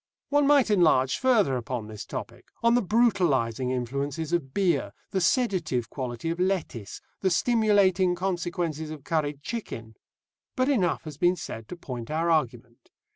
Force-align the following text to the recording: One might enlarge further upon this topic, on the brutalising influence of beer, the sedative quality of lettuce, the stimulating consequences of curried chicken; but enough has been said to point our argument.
One 0.29 0.47
might 0.47 0.71
enlarge 0.71 1.19
further 1.19 1.55
upon 1.55 1.85
this 1.85 2.07
topic, 2.07 2.45
on 2.63 2.73
the 2.73 2.81
brutalising 2.81 3.69
influence 3.69 4.17
of 4.33 4.51
beer, 4.51 4.93
the 5.11 5.21
sedative 5.21 5.91
quality 5.91 6.31
of 6.31 6.39
lettuce, 6.39 7.01
the 7.19 7.29
stimulating 7.29 8.15
consequences 8.15 8.89
of 8.89 9.03
curried 9.03 9.43
chicken; 9.43 9.93
but 10.55 10.69
enough 10.69 11.03
has 11.03 11.17
been 11.19 11.35
said 11.35 11.67
to 11.69 11.75
point 11.75 12.09
our 12.09 12.31
argument. 12.31 12.89